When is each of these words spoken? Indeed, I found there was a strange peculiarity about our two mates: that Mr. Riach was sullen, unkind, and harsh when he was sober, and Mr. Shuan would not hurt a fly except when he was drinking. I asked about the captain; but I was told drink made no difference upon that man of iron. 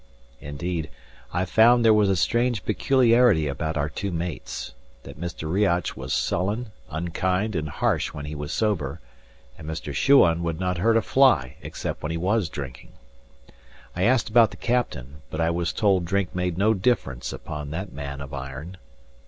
Indeed, 0.39 0.89
I 1.31 1.45
found 1.45 1.85
there 1.85 1.93
was 1.93 2.09
a 2.09 2.15
strange 2.15 2.65
peculiarity 2.65 3.45
about 3.47 3.77
our 3.77 3.87
two 3.87 4.09
mates: 4.11 4.73
that 5.03 5.21
Mr. 5.21 5.47
Riach 5.47 5.95
was 5.95 6.11
sullen, 6.11 6.71
unkind, 6.89 7.55
and 7.55 7.69
harsh 7.69 8.07
when 8.11 8.25
he 8.25 8.33
was 8.33 8.51
sober, 8.51 8.99
and 9.59 9.67
Mr. 9.67 9.93
Shuan 9.93 10.41
would 10.41 10.59
not 10.59 10.79
hurt 10.79 10.97
a 10.97 11.03
fly 11.03 11.57
except 11.61 12.01
when 12.01 12.11
he 12.11 12.17
was 12.17 12.49
drinking. 12.49 12.93
I 13.95 14.01
asked 14.01 14.27
about 14.27 14.49
the 14.49 14.57
captain; 14.57 15.21
but 15.29 15.39
I 15.39 15.51
was 15.51 15.71
told 15.71 16.05
drink 16.05 16.33
made 16.33 16.57
no 16.57 16.73
difference 16.73 17.31
upon 17.31 17.69
that 17.69 17.93
man 17.93 18.21
of 18.21 18.33
iron. 18.33 18.77